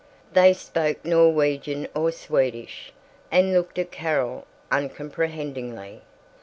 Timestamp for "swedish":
2.11-2.91